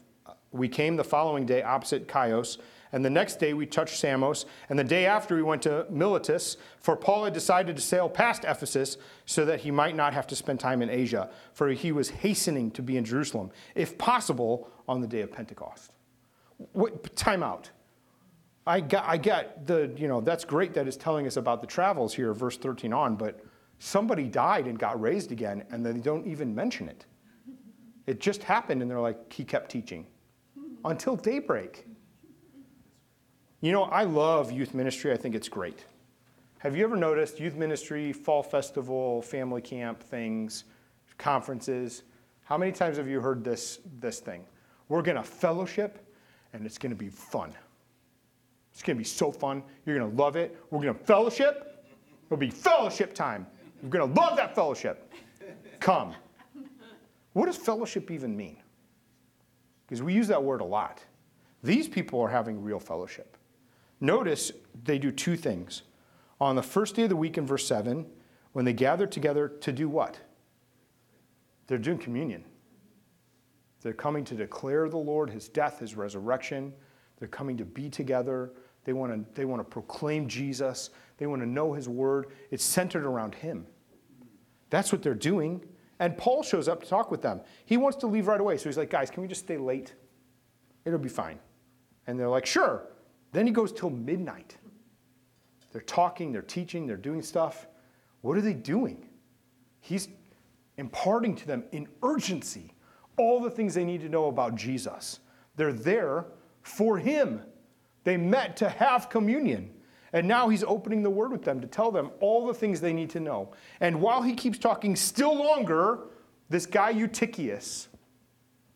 [0.52, 2.58] we came the following day opposite Chios.
[2.92, 4.46] And the next day we touched Samos.
[4.68, 8.44] And the day after we went to Miletus, for Paul had decided to sail past
[8.44, 12.10] Ephesus so that he might not have to spend time in Asia, for he was
[12.10, 15.92] hastening to be in Jerusalem, if possible, on the day of Pentecost.
[16.72, 17.70] Wait, time out.
[18.66, 21.66] I got, I get the, you know, that's great that it's telling us about the
[21.66, 23.40] travels here, verse 13 on, but
[23.78, 27.06] somebody died and got raised again, and they don't even mention it.
[28.06, 30.06] It just happened, and they're like, he kept teaching
[30.84, 31.86] until daybreak.
[33.62, 35.84] You know, I love youth ministry, I think it's great.
[36.60, 40.64] Have you ever noticed youth ministry, fall festival, family camp things,
[41.18, 42.02] conferences?
[42.44, 44.44] How many times have you heard this, this thing?
[44.88, 46.14] We're going to fellowship
[46.54, 47.52] and it's going to be fun.
[48.72, 49.62] It's going to be so fun.
[49.84, 50.56] You're going to love it.
[50.70, 51.84] We're going to fellowship.
[52.26, 53.46] It'll be fellowship time.
[53.82, 55.12] You're going to love that fellowship.
[55.80, 56.14] Come.
[57.34, 58.56] What does fellowship even mean?
[59.86, 61.04] Because we use that word a lot.
[61.62, 63.36] These people are having real fellowship.
[64.00, 64.52] Notice
[64.84, 65.82] they do two things.
[66.40, 68.06] On the first day of the week in verse 7,
[68.52, 70.18] when they gather together to do what?
[71.66, 72.44] They're doing communion.
[73.82, 76.72] They're coming to declare the Lord, his death, his resurrection.
[77.18, 78.52] They're coming to be together.
[78.84, 80.90] They want to, they want to proclaim Jesus.
[81.18, 82.32] They want to know his word.
[82.50, 83.66] It's centered around him.
[84.70, 85.62] That's what they're doing.
[85.98, 87.42] And Paul shows up to talk with them.
[87.66, 88.56] He wants to leave right away.
[88.56, 89.94] So he's like, guys, can we just stay late?
[90.86, 91.38] It'll be fine.
[92.06, 92.86] And they're like, sure.
[93.32, 94.56] Then he goes till midnight.
[95.72, 97.68] They're talking, they're teaching, they're doing stuff.
[98.22, 99.08] What are they doing?
[99.80, 100.08] He's
[100.76, 102.74] imparting to them in urgency
[103.16, 105.20] all the things they need to know about Jesus.
[105.56, 106.26] They're there
[106.62, 107.42] for him.
[108.04, 109.70] They met to have communion.
[110.12, 112.92] And now he's opening the word with them to tell them all the things they
[112.92, 113.52] need to know.
[113.80, 116.08] And while he keeps talking still longer,
[116.48, 117.88] this guy Eutychius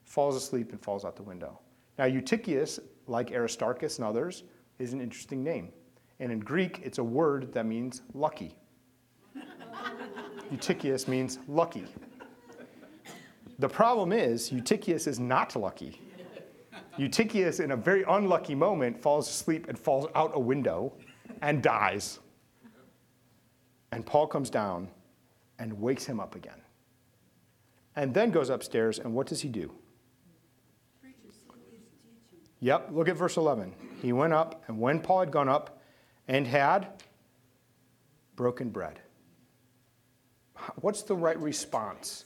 [0.04, 1.58] falls asleep and falls out the window.
[1.98, 4.44] Now, Eutychius, like Aristarchus and others,
[4.78, 5.70] is an interesting name.
[6.20, 8.56] And in Greek, it's a word that means lucky.
[10.52, 11.86] Eutychius means lucky.
[13.58, 16.00] The problem is, Eutychius is not lucky.
[16.98, 20.92] Eutychius, in a very unlucky moment, falls asleep and falls out a window
[21.42, 22.20] and dies.
[23.92, 24.88] And Paul comes down
[25.58, 26.60] and wakes him up again.
[27.96, 29.72] And then goes upstairs, and what does he do?
[32.64, 33.74] Yep, look at verse 11.
[34.00, 35.82] He went up, and when Paul had gone up
[36.28, 37.02] and had
[38.36, 39.00] broken bread.
[40.76, 42.24] What's the right response?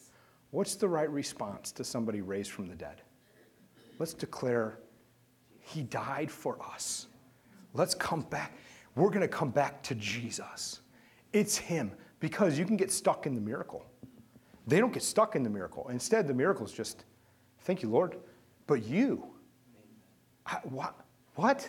[0.53, 3.03] What's the right response to somebody raised from the dead?
[3.98, 4.79] Let's declare,
[5.59, 7.09] He died for us.
[7.74, 8.53] Let's come back.
[8.94, 10.83] We're going to come back to Jesus.
[11.33, 13.85] It's Him because you can get stuck in the miracle.
[14.68, 15.88] They don't get stuck in the miracle.
[15.88, 17.07] Instead, the miracle is just,
[17.62, 18.18] thank you, Lord,
[18.68, 19.35] but you.
[20.65, 20.95] What?
[21.35, 21.69] What?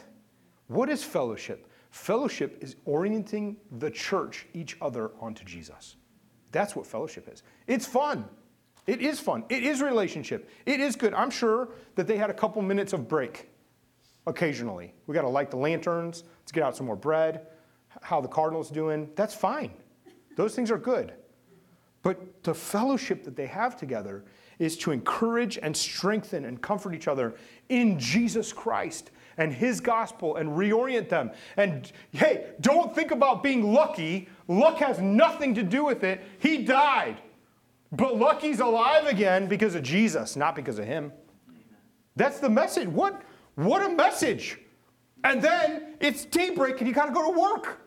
[0.68, 1.68] What is fellowship?
[1.92, 5.96] Fellowship is orienting the church, each other, onto Jesus.
[6.52, 7.44] That's what fellowship is.
[7.68, 8.26] It's fun.
[8.88, 9.44] It is fun.
[9.50, 10.50] It is relationship.
[10.66, 11.14] It is good.
[11.14, 13.50] I'm sure that they had a couple minutes of break
[14.28, 14.94] occasionally.
[15.08, 16.24] We got to light the lanterns.
[16.42, 17.48] Let's get out some more bread.
[18.02, 19.10] How the Cardinals doing?
[19.16, 19.72] That's fine.
[20.36, 21.14] Those things are good.
[22.02, 24.24] But the fellowship that they have together
[24.60, 27.36] is to encourage and strengthen and comfort each other
[27.70, 31.32] in Jesus Christ and his gospel and reorient them.
[31.58, 34.28] And hey, don't think about being lucky.
[34.48, 36.22] Luck has nothing to do with it.
[36.40, 37.18] He died.
[37.92, 41.12] But Lucky's alive again because of Jesus, not because of him.
[42.16, 42.88] That's the message.
[42.90, 43.22] What,
[43.56, 44.60] what a message.
[45.24, 47.82] And then it's daybreak and you got to go to work.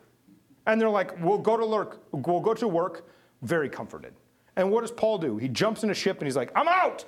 [0.67, 2.03] And they're like, we'll go to work.
[2.13, 3.07] We'll go to work
[3.43, 4.15] very comforted.
[4.57, 5.39] And what does Paul do?
[5.39, 7.05] He jumps in a ship and he's like, I'm out.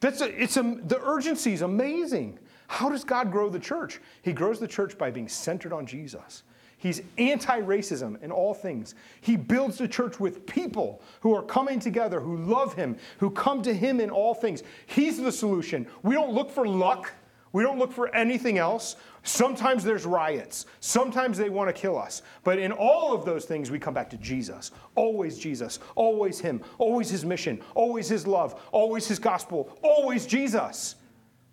[0.00, 2.38] That's a, it's a, the urgency is amazing.
[2.68, 4.00] How does God grow the church?
[4.22, 6.44] He grows the church by being centered on Jesus.
[6.76, 8.94] He's anti racism in all things.
[9.20, 13.62] He builds the church with people who are coming together, who love him, who come
[13.62, 14.62] to him in all things.
[14.86, 15.88] He's the solution.
[16.04, 17.12] We don't look for luck,
[17.52, 18.96] we don't look for anything else.
[19.22, 22.22] Sometimes there's riots, sometimes they want to kill us.
[22.44, 24.70] But in all of those things, we come back to Jesus.
[24.94, 30.96] Always Jesus, always him, always his mission, always his love, always his gospel, always Jesus.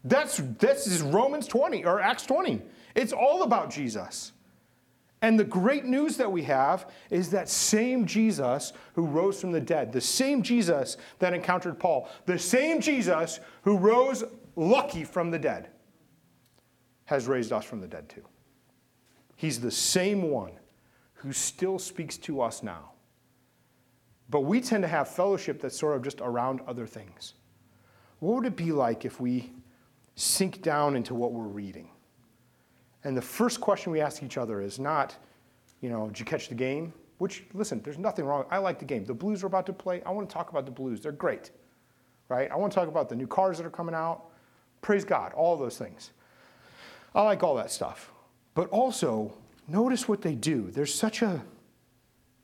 [0.03, 2.61] That's, that's Romans 20 or Acts 20.
[2.93, 4.31] It's all about Jesus.
[5.21, 9.59] And the great news that we have is that same Jesus who rose from the
[9.59, 14.23] dead, the same Jesus that encountered Paul, the same Jesus who rose
[14.55, 15.69] lucky from the dead,
[17.05, 18.25] has raised us from the dead too.
[19.35, 20.51] He's the same one
[21.13, 22.91] who still speaks to us now.
[24.29, 27.35] But we tend to have fellowship that's sort of just around other things.
[28.19, 29.51] What would it be like if we
[30.15, 31.89] sink down into what we're reading?
[33.03, 35.15] And the first question we ask each other is not,
[35.81, 36.91] you know, did you catch the game?
[37.19, 38.45] Which, listen, there's nothing wrong.
[38.49, 39.05] I like the game.
[39.05, 40.01] The Blues are about to play.
[40.05, 41.01] I want to talk about the Blues.
[41.01, 41.51] They're great,
[42.29, 42.49] right?
[42.51, 44.23] I want to talk about the new cars that are coming out.
[44.81, 46.11] Praise God, all those things.
[47.15, 48.11] I like all that stuff.
[48.53, 49.33] But also,
[49.67, 50.69] notice what they do.
[50.71, 51.41] There's such a,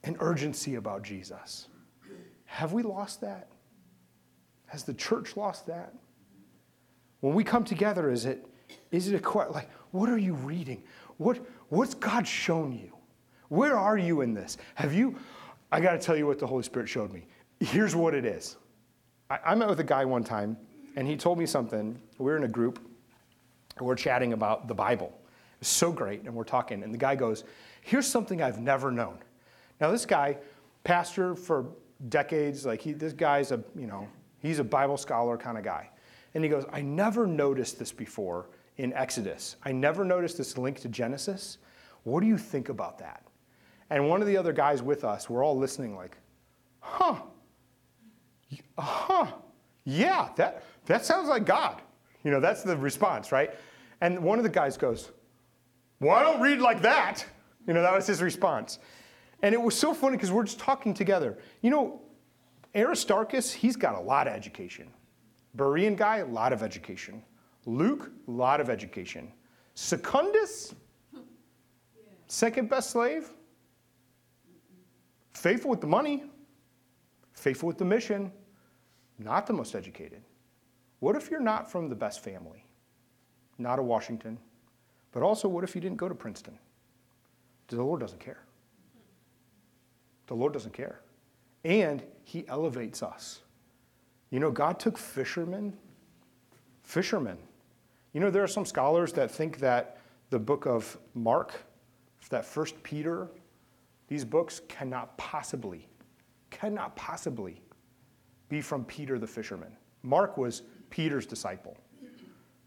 [0.04, 1.68] an urgency about Jesus.
[2.46, 3.50] Have we lost that?
[4.68, 5.94] Has the church lost that?
[7.20, 8.46] When we come together, is it,
[8.92, 10.84] is it a question like, what are you reading?
[11.18, 12.94] What, what's God shown you?
[13.50, 14.58] Where are you in this?
[14.76, 15.18] Have you?
[15.72, 17.28] I got to tell you what the Holy Spirit showed me.
[17.60, 18.56] Here's what it is.
[19.30, 20.58] I, I met with a guy one time,
[20.96, 22.00] and he told me something.
[22.18, 22.80] We we're in a group,
[23.82, 25.12] and we're chatting about the Bible.
[25.60, 27.44] It's so great, and we're talking, and the guy goes,
[27.82, 29.18] Here's something I've never known.
[29.80, 30.38] Now, this guy,
[30.84, 31.66] pastor for
[32.10, 35.90] decades, like he, this guy's a, you know, he's a Bible scholar kind of guy.
[36.36, 39.56] And he goes, I never noticed this before in Exodus.
[39.64, 41.58] I never noticed this link to Genesis.
[42.04, 43.24] What do you think about that?
[43.90, 46.18] And one of the other guys with us, we're all listening, like,
[46.82, 47.16] huh,
[48.78, 49.32] huh,
[49.86, 51.82] yeah, that, that sounds like God.
[52.24, 53.52] You know, that's the response, right?
[54.02, 55.12] And one of the guys goes,
[56.00, 57.26] Well, I don't read like that.
[57.68, 58.80] You know, that was his response.
[59.44, 61.38] And it was so funny because we're just talking together.
[61.62, 62.02] You know,
[62.76, 64.88] Aristarchus, he's got a lot of education.
[65.58, 67.24] Berean guy, a lot of education.
[67.66, 69.32] Luke, a lot of education.
[69.76, 70.74] Secundus,
[72.28, 73.30] second best slave.
[75.34, 76.24] Faithful with the money,
[77.34, 78.32] faithful with the mission,
[79.18, 80.22] not the most educated.
[81.00, 82.64] What if you're not from the best family?
[83.62, 84.38] Not a Washington,
[85.12, 86.58] but also what if you didn't go to Princeton?
[87.68, 88.40] The Lord doesn't care.
[90.28, 91.02] The Lord doesn't care.
[91.64, 93.42] And He elevates us.
[94.30, 95.74] You know, God took fishermen,
[96.84, 97.38] fishermen.
[98.14, 99.98] You know, there are some scholars that think that
[100.30, 101.54] the book of Mark,
[102.30, 103.28] that first Peter,
[104.08, 105.88] these books cannot possibly,
[106.50, 107.62] cannot possibly
[108.50, 109.72] be from Peter the fisherman.
[110.04, 111.78] Mark was Peter's disciple.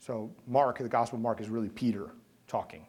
[0.04, 2.10] So Mark, the Gospel of Mark, is really Peter
[2.46, 2.84] talking.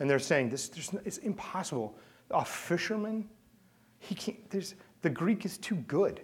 [0.00, 0.70] And they're saying this,
[1.04, 1.98] it's impossible.
[2.30, 3.28] A fisherman,
[3.98, 6.22] he can't, there's, the Greek is too good.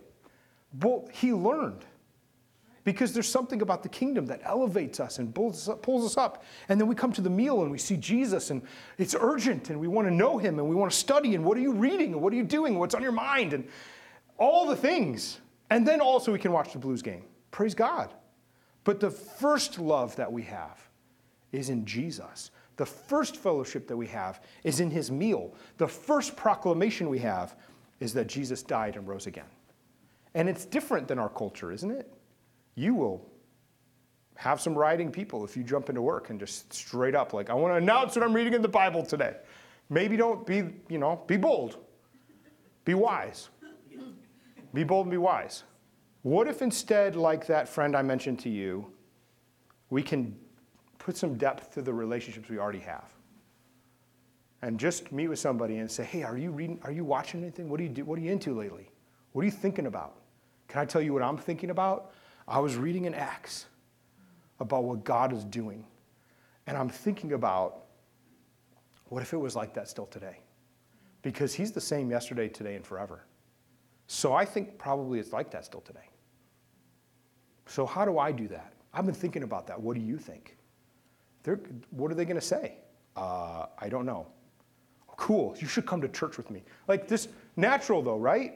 [0.80, 1.84] Well, he learned
[2.84, 6.16] because there's something about the kingdom that elevates us and pulls us, up, pulls us
[6.16, 6.42] up.
[6.70, 8.62] And then we come to the meal and we see Jesus and
[8.96, 11.58] it's urgent and we want to know him and we want to study and what
[11.58, 12.78] are you reading and what are you doing?
[12.78, 13.52] What's on your mind?
[13.52, 13.68] And
[14.38, 15.40] all the things.
[15.68, 17.24] And then also we can watch the Blues game.
[17.50, 18.14] Praise God.
[18.85, 20.79] But the first love that we have
[21.53, 22.51] is in Jesus.
[22.77, 25.55] The first fellowship that we have is in his meal.
[25.79, 27.57] The first proclamation we have
[28.01, 29.44] is that Jesus died and rose again.
[30.35, 32.12] And it's different than our culture, isn't it?
[32.75, 33.25] You will
[34.37, 37.55] have some writing people if you jump into work and just straight up, like, I
[37.55, 39.37] want to announce what I'm reading in the Bible today.
[39.88, 41.79] Maybe don't be, you know, be bold,
[42.85, 43.49] be wise.
[44.73, 45.62] Be bold and be wise.
[46.24, 48.90] What if instead, like that friend I mentioned to you,
[49.90, 50.34] we can
[50.98, 53.04] put some depth to the relationships we already have?
[54.62, 57.68] And just meet with somebody and say, hey, are you reading, are you watching anything?
[57.68, 58.06] What do you do?
[58.06, 58.88] What are you into lately?
[59.32, 60.14] What are you thinking about?
[60.66, 62.14] Can I tell you what I'm thinking about?
[62.48, 63.66] I was reading in Acts
[64.60, 65.84] about what God is doing.
[66.66, 67.84] And I'm thinking about
[69.10, 70.38] what if it was like that still today?
[71.20, 73.26] Because He's the same yesterday, today, and forever.
[74.06, 76.08] So I think probably it's like that still today.
[77.66, 78.72] So, how do I do that?
[78.92, 79.81] I've been thinking about that.
[79.81, 80.57] What do you think?
[81.42, 82.79] They're, what are they going to say?
[83.16, 84.27] Uh, I don't know.
[85.16, 86.62] Cool, you should come to church with me.
[86.88, 88.55] Like this, natural though, right?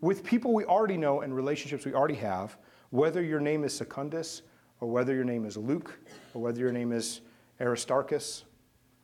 [0.00, 2.58] With people we already know and relationships we already have,
[2.90, 4.42] whether your name is Secundus,
[4.80, 5.98] or whether your name is Luke,
[6.34, 7.22] or whether your name is
[7.60, 8.44] Aristarchus,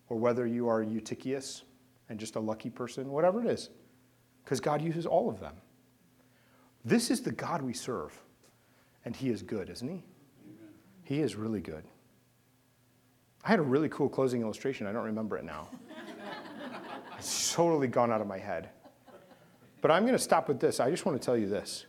[0.08, 1.62] or whether you are Eutychus
[2.10, 3.70] and just a lucky person, whatever it is.
[4.44, 5.54] Because God uses all of them.
[6.84, 8.20] This is the God we serve.
[9.04, 9.94] And He is good, isn't He?
[9.94, 10.68] Amen.
[11.02, 11.84] He is really good.
[13.44, 14.86] I had a really cool closing illustration.
[14.86, 15.68] I don't remember it now.
[17.18, 18.70] it's totally gone out of my head.
[19.80, 20.78] But I'm going to stop with this.
[20.78, 21.86] I just want to tell you this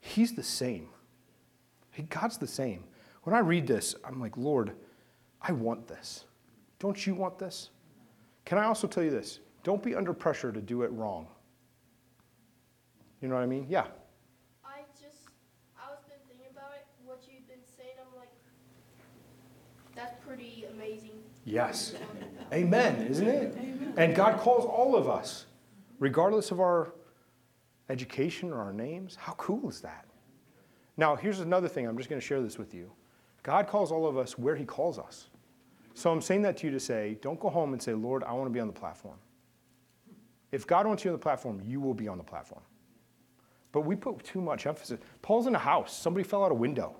[0.00, 0.88] He's the same.
[2.08, 2.84] God's the same.
[3.22, 4.72] When I read this, I'm like, Lord,
[5.40, 6.24] I want this.
[6.78, 7.70] Don't you want this?
[8.44, 9.40] Can I also tell you this?
[9.62, 11.26] Don't be under pressure to do it wrong.
[13.22, 13.66] You know what I mean?
[13.68, 13.86] Yeah.
[14.62, 15.28] I just,
[15.78, 17.96] I was been thinking about it, what you've been saying.
[17.98, 18.28] I'm like,
[19.94, 21.22] that's pretty amazing.
[21.44, 21.94] Yes.
[22.52, 23.54] Amen, isn't it?
[23.56, 23.94] Amen.
[23.96, 25.46] And God calls all of us,
[25.98, 26.92] regardless of our
[27.88, 29.16] education or our names.
[29.16, 30.06] How cool is that?
[30.96, 31.86] Now, here's another thing.
[31.86, 32.90] I'm just going to share this with you.
[33.42, 35.28] God calls all of us where He calls us.
[35.94, 38.32] So I'm saying that to you to say, don't go home and say, Lord, I
[38.32, 39.18] want to be on the platform.
[40.50, 42.62] If God wants you on the platform, you will be on the platform.
[43.72, 45.00] But we put too much emphasis.
[45.20, 46.96] Paul's in a house, somebody fell out a window.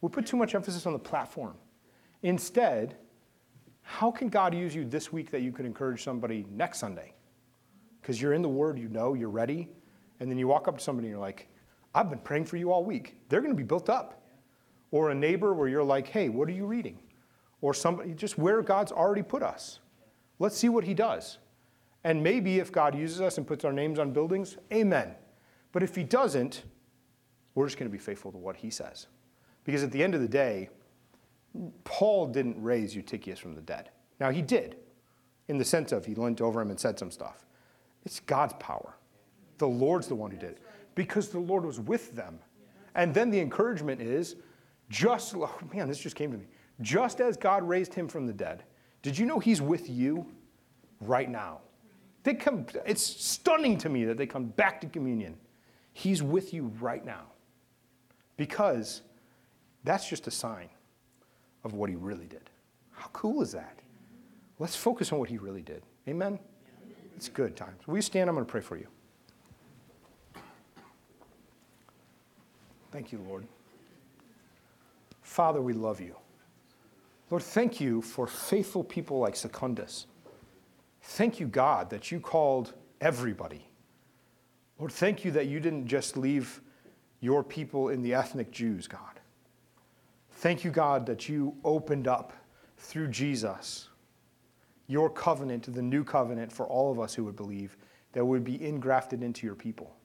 [0.00, 1.54] We put too much emphasis on the platform.
[2.22, 2.96] Instead,
[3.90, 7.14] how can God use you this week that you could encourage somebody next Sunday?
[8.02, 9.66] Because you're in the Word, you know, you're ready,
[10.20, 11.48] and then you walk up to somebody and you're like,
[11.94, 13.16] I've been praying for you all week.
[13.30, 14.28] They're going to be built up.
[14.90, 16.98] Or a neighbor where you're like, hey, what are you reading?
[17.62, 19.80] Or somebody, just where God's already put us.
[20.38, 21.38] Let's see what He does.
[22.04, 25.14] And maybe if God uses us and puts our names on buildings, amen.
[25.72, 26.62] But if He doesn't,
[27.54, 29.06] we're just going to be faithful to what He says.
[29.64, 30.68] Because at the end of the day,
[31.84, 33.90] Paul didn't raise Eutychus from the dead.
[34.20, 34.76] Now, he did,
[35.48, 37.46] in the sense of he leaned over him and said some stuff.
[38.04, 38.94] It's God's power.
[39.58, 40.62] The Lord's the one who did it
[40.94, 42.38] because the Lord was with them.
[42.94, 44.36] And then the encouragement is
[44.88, 46.46] just, oh man, this just came to me.
[46.80, 48.64] Just as God raised him from the dead,
[49.02, 50.26] did you know he's with you
[51.00, 51.60] right now?
[52.22, 55.36] They come, it's stunning to me that they come back to communion.
[55.92, 57.22] He's with you right now
[58.36, 59.02] because
[59.82, 60.68] that's just a sign
[61.68, 62.50] of what he really did.
[62.92, 63.78] How cool is that?
[64.58, 65.82] Let's focus on what he really did.
[66.08, 66.38] Amen?
[67.16, 67.86] It's good times.
[67.86, 68.28] Will you stand?
[68.28, 68.86] I'm going to pray for you.
[72.90, 73.46] Thank you, Lord.
[75.22, 76.16] Father, we love you.
[77.30, 80.06] Lord, thank you for faithful people like Secundus.
[81.02, 83.68] Thank you, God, that you called everybody
[84.78, 86.60] Lord, thank you that you didn't just leave
[87.20, 89.17] your people in the ethnic Jews, God.
[90.38, 92.32] Thank you, God, that you opened up
[92.76, 93.88] through Jesus
[94.86, 97.76] your covenant, the new covenant for all of us who would believe,
[98.12, 99.96] that would be ingrafted into your people.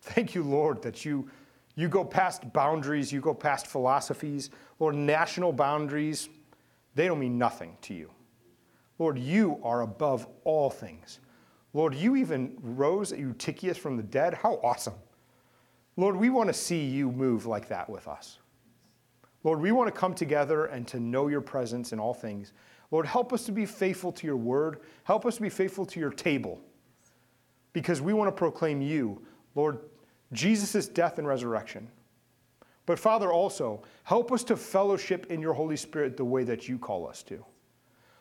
[0.00, 1.30] Thank you, Lord, that you,
[1.76, 4.50] you go past boundaries, you go past philosophies.
[4.80, 6.28] Lord, national boundaries,
[6.96, 8.10] they don't mean nothing to you.
[8.98, 11.20] Lord, you are above all things.
[11.74, 14.34] Lord, you even rose Eutychus from the dead.
[14.34, 14.94] How awesome.
[15.96, 18.40] Lord, we want to see you move like that with us.
[19.44, 22.52] Lord, we want to come together and to know your presence in all things.
[22.90, 24.80] Lord, help us to be faithful to your word.
[25.04, 26.60] Help us to be faithful to your table
[27.72, 29.22] because we want to proclaim you,
[29.54, 29.78] Lord,
[30.32, 31.88] Jesus' death and resurrection.
[32.84, 36.78] But Father, also, help us to fellowship in your Holy Spirit the way that you
[36.78, 37.44] call us to.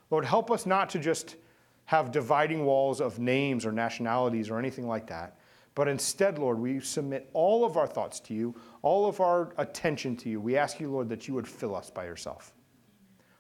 [0.10, 1.36] Lord, help us not to just
[1.86, 5.38] have dividing walls of names or nationalities or anything like that,
[5.76, 10.16] but instead, Lord, we submit all of our thoughts to you, all of our attention
[10.18, 10.42] to you.
[10.42, 12.54] We ask you, Lord, that you would fill us by yourself.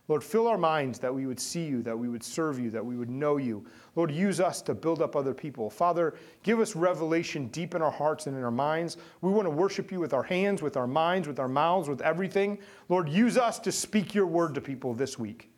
[0.07, 2.85] Lord, fill our minds that we would see you, that we would serve you, that
[2.85, 3.65] we would know you.
[3.95, 5.69] Lord, use us to build up other people.
[5.69, 8.97] Father, give us revelation deep in our hearts and in our minds.
[9.21, 12.01] We want to worship you with our hands, with our minds, with our mouths, with
[12.01, 12.59] everything.
[12.89, 15.49] Lord, use us to speak your word to people this week.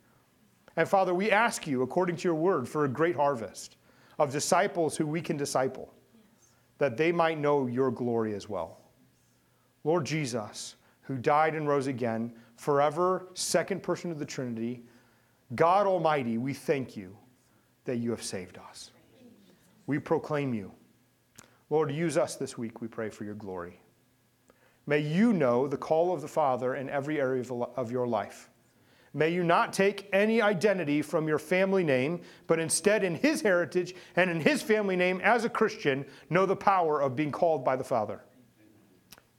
[0.76, 3.78] And Father, we ask you, according to your word, for a great harvest
[4.20, 5.92] of disciples who we can disciple,
[6.84, 8.78] that they might know your glory as well.
[9.86, 14.84] Lord Jesus, who died and rose again, forever, second person of the Trinity,
[15.56, 17.16] God Almighty, we thank you
[17.86, 18.92] that you have saved us.
[19.88, 20.74] We proclaim you.
[21.70, 23.80] Lord, use us this week, we pray, for your glory.
[24.86, 27.46] May you know the call of the Father in every area
[27.78, 28.50] of, your life.
[29.14, 33.94] May you not take any identity from your family name, but instead, in his heritage
[34.16, 37.76] and in his family name as a Christian, know the power of being called by
[37.76, 38.24] the Father.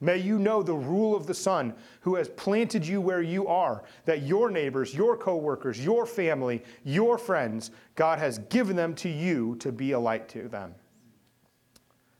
[0.01, 3.83] May you know the rule of the Son who has planted you where you are,
[4.05, 9.55] that your neighbors, your coworkers, your family, your friends, God has given them to you
[9.57, 10.75] to be a light to them.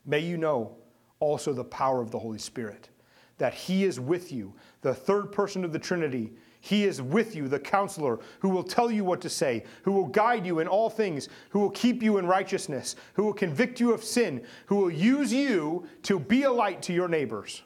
[0.06, 0.78] May you know
[1.20, 2.90] also the power of the Holy Spirit,
[3.38, 6.34] that He is with you, the third person of the Trinity.
[6.66, 10.08] He is with you, the counselor, who will tell you what to say, who will
[10.08, 13.94] guide you in all things, who will keep you in righteousness, who will convict you
[13.94, 17.62] of sin, who will use you to be a light to your neighbors.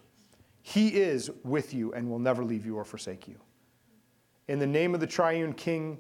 [0.64, 3.39] He is with you and will never leave you or forsake you.
[4.50, 5.97] In the name of the triune King,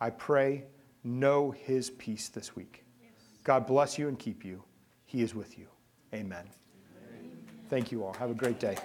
[0.00, 0.64] I pray,
[1.04, 2.84] know his peace this week.
[3.44, 4.64] God bless you and keep you.
[5.04, 5.68] He is with you.
[6.12, 6.42] Amen.
[6.42, 7.38] Amen.
[7.70, 8.14] Thank you all.
[8.14, 8.76] Have a great day.